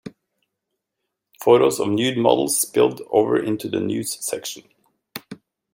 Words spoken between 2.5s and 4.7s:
spilled over into the news section.